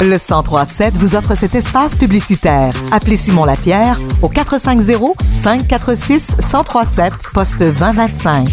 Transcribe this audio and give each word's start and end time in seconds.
Le 0.00 0.18
1037 0.18 0.94
vous 0.98 1.16
offre 1.16 1.34
cet 1.34 1.54
espace 1.54 1.96
publicitaire. 1.96 2.74
Appelez 2.92 3.16
Simon 3.16 3.44
Lapierre 3.44 3.98
au 4.22 4.28
450 4.28 5.16
546 5.32 6.36
1037 6.38 7.12
poste 7.32 7.58
2025. 7.58 8.48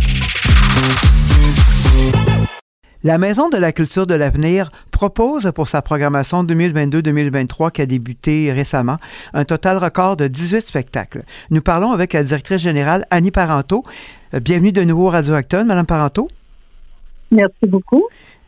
La 3.04 3.18
Maison 3.18 3.50
de 3.50 3.58
la 3.58 3.72
culture 3.72 4.06
de 4.06 4.14
l'avenir 4.14 4.72
propose 4.92 5.52
pour 5.56 5.68
sa 5.68 5.82
programmation 5.82 6.44
2022-2023 6.44 7.72
qui 7.72 7.82
a 7.82 7.88
débuté 7.88 8.52
récemment 8.52 8.98
un 9.34 9.44
total 9.44 9.78
record 9.80 10.18
de 10.18 10.28
18 10.28 10.68
spectacles. 10.68 11.24
Nous 11.50 11.62
parlons 11.62 11.92
avec 11.92 12.14
la 12.14 12.24
directrice 12.24 12.62
générale 12.62 13.08
Annie 13.10 13.32
Parenteau. 13.32 13.84
Euh, 14.36 14.40
bienvenue 14.40 14.72
de 14.72 14.84
nouveau 14.84 15.08
au 15.08 15.10
Radio 15.10 15.34
Acton, 15.34 15.66
Madame 15.66 15.88
Parenteau. 15.88 16.30
Merci 17.32 17.66
beaucoup. 17.66 18.04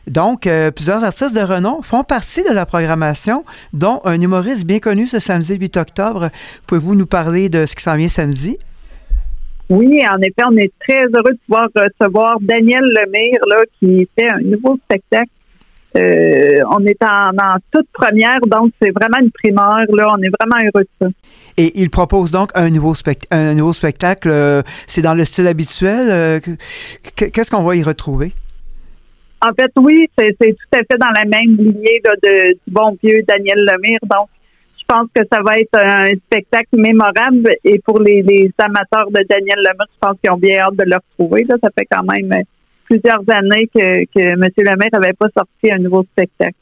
Donc, 0.06 0.46
euh, 0.46 0.70
plusieurs 0.70 1.02
artistes 1.02 1.34
de 1.34 1.40
renom 1.40 1.82
font 1.82 2.04
partie 2.04 2.42
de 2.42 2.52
la 2.52 2.66
programmation, 2.66 3.44
dont 3.72 4.00
un 4.04 4.20
humoriste 4.20 4.66
bien 4.66 4.78
connu 4.78 5.06
ce 5.06 5.18
samedi 5.18 5.56
8 5.56 5.76
octobre. 5.78 6.28
Pouvez-vous 6.66 6.94
nous 6.94 7.06
parler 7.06 7.48
de 7.48 7.66
ce 7.66 7.74
qui 7.74 7.82
s'en 7.82 7.96
vient 7.96 8.08
samedi? 8.08 8.58
Oui, 9.70 10.02
en 10.06 10.18
effet, 10.18 10.42
on 10.46 10.56
est 10.58 10.72
très 10.86 11.04
heureux 11.04 11.32
de 11.32 11.38
pouvoir 11.46 11.68
recevoir 11.74 12.38
Daniel 12.40 12.82
Lemire, 12.82 13.40
là, 13.48 13.56
qui 13.80 14.06
fait 14.18 14.28
un 14.30 14.40
nouveau 14.40 14.76
spectacle. 14.84 15.30
Euh, 15.96 16.60
on 16.76 16.84
est 16.84 17.00
en, 17.02 17.30
toute 17.70 17.88
première, 17.92 18.40
donc 18.48 18.72
c'est 18.82 18.90
vraiment 18.90 19.18
une 19.22 19.30
primeur. 19.30 19.78
Là, 19.88 20.12
on 20.18 20.22
est 20.22 20.30
vraiment 20.38 20.60
heureux 20.60 20.82
de 20.82 20.88
ça. 21.00 21.08
Et 21.56 21.80
il 21.80 21.88
propose 21.88 22.30
donc 22.30 22.50
un 22.54 22.68
nouveau, 22.68 22.94
un 23.30 23.54
nouveau 23.54 23.72
spectacle. 23.72 24.28
Euh, 24.28 24.62
c'est 24.86 25.02
dans 25.02 25.14
le 25.14 25.24
style 25.24 25.46
habituel. 25.46 26.42
Qu'est-ce 27.14 27.50
qu'on 27.50 27.62
va 27.62 27.76
y 27.76 27.82
retrouver? 27.82 28.32
En 29.44 29.52
fait, 29.52 29.70
oui, 29.76 30.08
c'est 30.16 30.34
tout 30.38 30.72
à 30.72 30.78
fait 30.78 30.98
dans 30.98 31.12
la 31.14 31.24
même 31.24 31.56
lignée 31.56 32.00
de, 32.02 32.52
du 32.54 32.60
bon 32.68 32.96
vieux 33.02 33.22
Daniel 33.28 33.58
Lemire. 33.58 33.98
Donc, 34.02 34.28
je 34.78 34.84
pense 34.88 35.06
que 35.14 35.22
ça 35.30 35.40
va 35.42 35.56
être 35.58 35.74
un 35.74 36.14
spectacle 36.26 36.76
mémorable 36.78 37.50
et 37.62 37.78
pour 37.80 38.00
les, 38.00 38.50
amateurs 38.58 39.10
de 39.10 39.22
Daniel 39.28 39.58
Lemire, 39.58 39.86
je 39.92 39.98
pense 40.00 40.16
qu'ils 40.22 40.30
ont 40.30 40.38
bien 40.38 40.60
hâte 40.60 40.76
de 40.76 40.84
le 40.86 40.96
retrouver. 40.96 41.44
Ça 41.48 41.68
fait 41.78 41.86
quand 41.90 42.04
même 42.04 42.42
plusieurs 42.84 43.22
années 43.28 43.68
que, 43.74 44.04
que 44.06 44.20
M. 44.20 44.48
Lemire 44.56 44.88
n'avait 44.94 45.12
pas 45.12 45.28
sorti 45.36 45.70
un 45.70 45.78
nouveau 45.78 46.04
spectacle. 46.04 46.56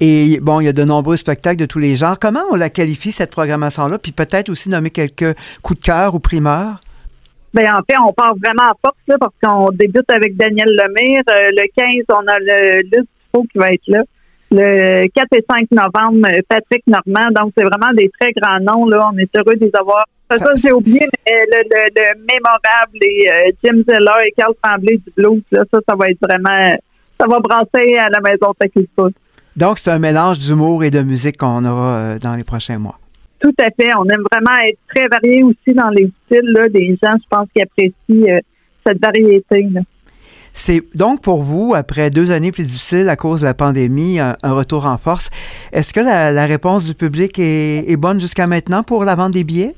Et 0.00 0.38
bon, 0.40 0.60
il 0.60 0.64
y 0.64 0.68
a 0.68 0.72
de 0.72 0.84
nombreux 0.84 1.16
spectacles 1.16 1.58
de 1.58 1.66
tous 1.66 1.78
les 1.78 1.96
genres. 1.96 2.18
Comment 2.18 2.42
on 2.50 2.56
la 2.56 2.70
qualifie, 2.70 3.12
cette 3.12 3.30
programmation-là? 3.30 3.98
Puis 3.98 4.12
peut-être 4.12 4.48
aussi 4.48 4.70
nommer 4.70 4.90
quelques 4.90 5.36
coups 5.62 5.80
de 5.80 5.84
cœur 5.84 6.14
ou 6.14 6.20
primeurs? 6.20 6.80
Bien, 7.54 7.74
en 7.74 7.82
fait, 7.88 7.96
on 8.04 8.12
part 8.12 8.34
vraiment 8.42 8.70
à 8.70 8.74
force 8.84 8.98
là, 9.06 9.16
parce 9.18 9.34
qu'on 9.42 9.70
débute 9.70 10.10
avec 10.10 10.36
Daniel 10.36 10.68
Lemire. 10.68 11.22
Euh, 11.30 11.50
le 11.52 11.64
15, 11.76 12.04
on 12.10 12.26
a 12.26 12.38
le 12.40 12.80
Luc 12.90 13.08
qui 13.50 13.58
va 13.58 13.70
être 13.70 13.86
là 13.86 14.02
le 14.54 15.08
4 15.08 15.26
et 15.36 15.44
5 15.48 15.70
novembre, 15.70 16.28
Patrick 16.48 16.84
Normand. 16.86 17.30
Donc, 17.38 17.52
c'est 17.56 17.64
vraiment 17.64 17.92
des 17.96 18.10
très 18.18 18.32
grands 18.32 18.60
noms. 18.60 18.86
Là. 18.86 19.10
On 19.12 19.18
est 19.18 19.30
heureux 19.36 19.56
de 19.56 19.66
les 19.66 19.72
avoir. 19.78 20.04
Ça, 20.30 20.50
j'ai 20.56 20.72
oublié 20.72 21.06
le, 21.26 21.62
le, 21.70 22.18
mémorable 22.18 22.98
et 23.02 23.30
euh, 23.30 23.50
Jim 23.62 23.82
Zeller 23.88 24.26
et 24.26 24.32
Carl 24.36 24.54
Tremblay 24.62 24.96
du 24.96 25.12
blues. 25.16 25.42
Là. 25.52 25.64
Ça, 25.72 25.80
ça 25.88 25.94
va 25.96 26.06
être 26.08 26.18
vraiment... 26.20 26.76
Ça 27.20 27.26
va 27.28 27.38
brasser 27.38 27.96
à 27.96 28.08
la 28.08 28.20
maison 28.20 28.52
Takilpa. 28.58 29.04
Donc, 29.56 29.78
c'est 29.78 29.90
un 29.90 30.00
mélange 30.00 30.40
d'humour 30.40 30.82
et 30.82 30.90
de 30.90 31.00
musique 31.02 31.36
qu'on 31.36 31.64
aura 31.64 31.96
euh, 31.96 32.18
dans 32.18 32.34
les 32.34 32.42
prochains 32.42 32.78
mois. 32.78 32.98
Tout 33.44 33.54
à 33.60 33.68
fait. 33.78 33.90
On 33.98 34.06
aime 34.06 34.22
vraiment 34.32 34.58
être 34.66 34.78
très 34.88 35.06
varié 35.06 35.42
aussi 35.42 35.74
dans 35.74 35.90
les 35.90 36.10
styles. 36.24 36.50
Là. 36.50 36.66
Des 36.70 36.98
gens, 37.02 37.12
je 37.12 37.28
pense, 37.28 37.46
qui 37.54 37.60
apprécient 37.60 38.40
cette 38.86 38.98
variété. 38.98 39.68
Là. 39.70 39.82
C'est 40.54 40.82
donc 40.94 41.20
pour 41.20 41.42
vous, 41.42 41.74
après 41.76 42.08
deux 42.08 42.30
années 42.32 42.52
plus 42.52 42.64
difficiles 42.64 43.10
à 43.10 43.16
cause 43.16 43.40
de 43.40 43.44
la 43.44 43.52
pandémie, 43.52 44.18
un, 44.18 44.34
retour 44.44 44.86
en 44.86 44.96
force. 44.96 45.28
Est-ce 45.72 45.92
que 45.92 46.00
la, 46.00 46.46
réponse 46.46 46.86
du 46.86 46.94
public 46.94 47.38
est, 47.38 47.96
bonne 47.98 48.18
jusqu'à 48.18 48.46
maintenant 48.46 48.82
pour 48.82 49.04
la 49.04 49.14
vente 49.14 49.32
des 49.32 49.44
billets? 49.44 49.74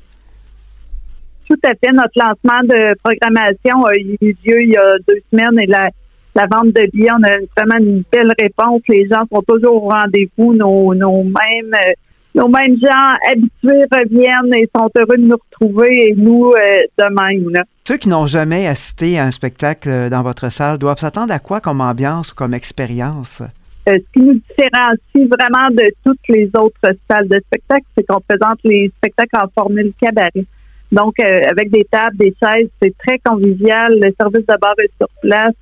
Tout 1.49 1.59
à 1.65 1.71
fait. 1.71 1.91
Notre 1.91 2.13
lancement 2.15 2.63
de 2.63 2.95
programmation 3.03 3.85
a 3.85 3.95
eu 3.95 4.17
lieu 4.21 4.61
il 4.61 4.69
y 4.69 4.77
a 4.77 4.95
deux 5.05 5.19
semaines 5.29 5.59
et 5.61 5.65
la, 5.65 5.89
vente 6.35 6.67
de 6.67 6.89
billets, 6.93 7.11
on 7.11 7.23
a 7.23 7.35
vraiment 7.57 7.85
une 7.85 8.03
belle 8.09 8.31
réponse. 8.39 8.81
Les 8.87 9.09
gens 9.09 9.23
sont 9.29 9.41
toujours 9.41 9.83
au 9.83 9.89
rendez-vous. 9.89 10.53
Nos, 10.53 10.93
nos 10.93 11.23
mêmes 11.23 11.75
nos 12.37 12.47
mêmes 12.47 12.77
gens 12.79 13.15
habitués 13.31 13.85
reviennent 13.91 14.53
et 14.53 14.69
sont 14.75 14.89
heureux 14.95 15.17
de 15.17 15.23
nous 15.23 15.37
retrouver 15.49 16.09
et 16.09 16.13
nous 16.15 16.51
euh, 16.51 16.79
de 16.97 17.05
même. 17.13 17.63
Ceux 17.87 17.97
qui 17.97 18.09
n'ont 18.09 18.27
jamais 18.27 18.67
assisté 18.67 19.17
à 19.17 19.23
un 19.23 19.31
spectacle 19.31 19.89
euh, 19.89 20.09
dans 20.09 20.21
votre 20.21 20.49
salle 20.51 20.77
doivent 20.77 20.99
s'attendre 20.99 21.33
à 21.33 21.39
quoi 21.39 21.61
comme 21.61 21.81
ambiance 21.81 22.31
ou 22.31 22.35
comme 22.35 22.53
expérience? 22.53 23.41
Euh, 23.89 23.97
ce 23.97 24.13
qui 24.13 24.19
nous 24.19 24.33
différencie 24.33 24.99
vraiment 25.15 25.69
de 25.71 25.91
toutes 26.05 26.27
les 26.29 26.49
autres 26.59 26.95
salles 27.09 27.27
de 27.27 27.41
spectacle, 27.47 27.85
c'est 27.97 28.05
qu'on 28.05 28.21
présente 28.21 28.59
les 28.63 28.91
spectacles 28.97 29.37
en 29.43 29.49
formule 29.59 29.91
cabaret. 29.99 30.45
Donc, 30.91 31.19
avec 31.19 31.69
des 31.69 31.85
tables, 31.91 32.15
des 32.15 32.33
chaises, 32.41 32.69
c'est 32.81 32.95
très 32.97 33.19
convivial. 33.19 33.91
Le 33.91 34.13
service 34.17 34.45
de 34.45 34.57
bar 34.61 34.73
est 34.77 34.91
sur 34.97 35.09
place. 35.21 35.53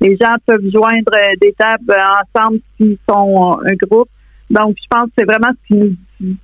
Les 0.00 0.16
gens 0.16 0.36
peuvent 0.46 0.70
joindre 0.72 1.12
des 1.38 1.52
tables 1.52 1.94
ensemble 2.22 2.60
s'ils 2.78 2.96
sont 3.06 3.58
un 3.62 3.74
groupe. 3.86 4.08
Donc, 4.50 4.76
je 4.82 4.86
pense 4.90 5.06
que 5.06 5.12
c'est 5.18 5.24
vraiment 5.24 5.52
ce 5.52 5.66
qui 5.68 5.74
nous 5.74 6.36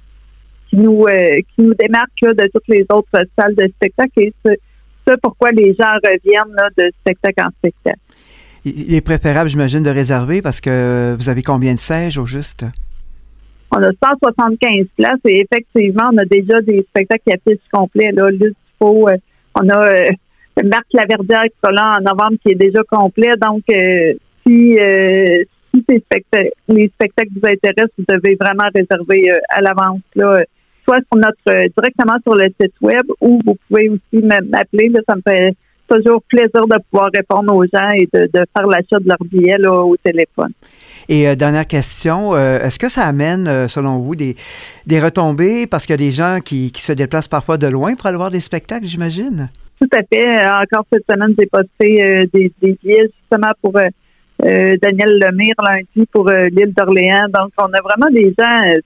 qui 0.71 0.77
nous 0.77 1.05
euh, 1.05 1.37
qui 1.55 1.63
nous 1.63 1.75
démarque 1.75 2.21
de 2.23 2.49
toutes 2.53 2.69
les 2.69 2.85
autres 2.93 3.21
salles 3.39 3.55
de 3.55 3.67
spectacle 3.77 4.21
et 4.21 4.33
c'est 4.45 5.21
pourquoi 5.23 5.51
les 5.53 5.75
gens 5.75 5.93
reviennent 6.03 6.57
de 6.77 6.91
spectacle 7.01 7.41
en 7.41 7.51
spectacle. 7.59 7.99
Il 8.65 8.95
est 8.95 9.01
préférable, 9.01 9.49
j'imagine, 9.49 9.85
de 9.85 9.91
réserver 9.91 10.43
parce 10.43 10.61
que 10.61 11.15
vous 11.17 11.29
avez 11.29 11.43
combien 11.43 11.75
de 11.75 11.79
sièges 11.79 12.19
au 12.19 12.27
juste? 12.27 12.65
On 13.71 13.79
a 13.79 13.91
175 14.03 14.87
places 14.97 15.21
et 15.25 15.45
effectivement, 15.45 16.11
on 16.13 16.19
a 16.19 16.25
déjà 16.25 16.61
des 16.63 16.85
spectacles 16.91 17.23
qui 17.29 17.35
affichent 17.35 17.69
complets. 17.73 18.11
Là, 18.13 18.25
euh, 18.25 18.51
on 18.81 19.69
a 19.69 19.85
euh, 19.85 20.05
Marc 20.65 20.87
Laverdière 20.93 21.45
qui 21.45 21.57
sera 21.63 21.73
là 21.73 21.99
en 21.99 22.03
novembre 22.03 22.39
qui 22.45 22.53
est 22.53 22.57
déjà 22.57 22.81
complet. 22.91 23.33
Donc, 23.41 23.63
si, 24.45 24.73
si 24.73 25.56
les 25.89 26.89
spectacles 26.89 27.31
vous 27.35 27.49
intéressent, 27.49 27.91
vous 27.99 28.05
devez 28.09 28.37
vraiment 28.41 28.69
réserver 28.75 29.31
euh, 29.33 29.39
à 29.51 29.61
l'avance. 29.61 30.01
Là, 30.15 30.43
soit 30.85 30.99
sur 30.99 31.17
notre 31.17 31.37
euh, 31.49 31.69
directement 31.77 32.17
sur 32.23 32.35
le 32.35 32.49
site 32.61 32.75
web 32.81 33.03
ou 33.21 33.41
vous 33.45 33.57
pouvez 33.69 33.89
aussi 33.89 34.25
m'appeler. 34.25 34.93
Ça 35.09 35.17
me 35.17 35.23
fait 35.23 35.55
toujours 35.89 36.23
plaisir 36.23 36.67
de 36.67 36.77
pouvoir 36.91 37.11
répondre 37.15 37.55
aux 37.55 37.65
gens 37.65 37.91
et 37.91 38.09
de, 38.13 38.29
faire 38.33 38.67
l'achat 38.67 38.99
de 38.99 39.09
leur 39.09 39.19
billet 39.25 39.57
au 39.69 39.97
téléphone. 39.97 40.53
Et 41.09 41.29
euh, 41.29 41.37
dernière 41.37 41.67
question, 41.67 42.37
est-ce 42.37 42.79
que 42.79 42.89
ça 42.89 43.05
amène, 43.05 43.69
selon 43.69 44.01
vous, 44.01 44.17
des, 44.17 44.35
des 44.87 45.01
retombées? 45.01 45.69
Parce 45.69 45.87
qu'il 45.87 45.93
y 45.93 45.95
a 45.95 46.05
des 46.09 46.13
gens 46.13 46.39
qui, 46.45 46.73
se 46.75 46.93
déplacent 46.93 47.29
parfois 47.29 47.59
de 47.59 47.69
loin 47.69 47.95
pour 47.95 48.07
aller 48.07 48.17
voir 48.17 48.31
des 48.31 48.41
spectacles, 48.41 48.87
j'imagine? 48.87 49.49
Tout 49.81 49.89
à 49.93 50.03
fait. 50.03 50.41
Encore 50.49 50.87
cette 50.93 51.05
semaine, 51.09 51.35
j'ai 51.39 51.47
passé 51.47 52.29
des, 52.33 52.53
des 52.61 52.79
billets 52.83 53.09
justement 53.21 53.53
pour 53.61 53.77
euh, 53.77 53.85
Daniel 54.43 55.19
Lemire 55.19 55.55
lundi 55.63 56.07
pour 56.13 56.29
euh, 56.29 56.45
l'île 56.53 56.73
d'Orléans. 56.75 57.27
Donc, 57.35 57.53
on 57.59 57.73
a 57.73 57.81
vraiment 57.81 58.11
des 58.11 58.35
gens, 58.39 58.65
euh, 58.65 58.81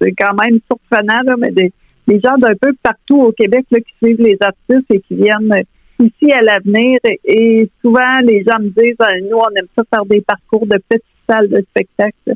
c'est 0.00 0.12
quand 0.12 0.34
même 0.42 0.58
surprenant, 0.66 1.20
là, 1.24 1.34
mais 1.38 1.50
des, 1.50 1.72
gens 2.08 2.36
d'un 2.38 2.54
peu 2.60 2.72
partout 2.82 3.20
au 3.20 3.32
Québec 3.32 3.66
là, 3.70 3.80
qui 3.80 3.92
suivent 4.02 4.22
les 4.22 4.38
artistes 4.40 4.86
et 4.90 5.00
qui 5.00 5.16
viennent 5.16 5.62
ici 6.00 6.32
à 6.32 6.40
l'avenir. 6.40 6.98
Et 7.24 7.68
souvent, 7.82 8.20
les 8.22 8.42
gens 8.44 8.58
me 8.58 8.68
disent, 8.68 8.96
ah, 9.00 9.08
nous, 9.22 9.36
on 9.36 9.54
aime 9.56 9.66
ça 9.76 9.82
faire 9.92 10.06
des 10.06 10.20
parcours 10.20 10.66
de 10.66 10.80
petites 10.88 11.04
salles 11.28 11.48
de 11.48 11.64
spectacle. 11.70 12.34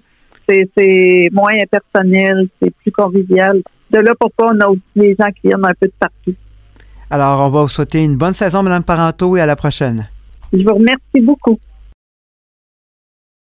C'est 0.48 1.28
moins 1.32 1.52
impersonnel, 1.52 2.48
c'est 2.60 2.74
plus 2.74 2.90
convivial. 2.90 3.62
De 3.92 3.98
là, 4.00 4.12
pourquoi 4.18 4.52
on 4.52 4.60
a 4.60 4.66
aussi 4.66 4.80
des 4.96 5.16
gens 5.18 5.28
qui 5.28 5.46
viennent 5.48 5.64
un 5.64 5.74
peu 5.80 5.86
de 5.86 5.92
partout. 5.98 6.34
Alors, 7.08 7.40
on 7.40 7.50
va 7.50 7.62
vous 7.62 7.68
souhaiter 7.68 8.04
une 8.04 8.16
bonne 8.16 8.34
saison, 8.34 8.62
Mme 8.64 8.82
Parenteau, 8.82 9.36
et 9.36 9.40
à 9.40 9.46
la 9.46 9.54
prochaine. 9.54 10.08
Je 10.52 10.62
vous 10.62 10.74
remercie 10.74 11.20
beaucoup. 11.20 11.58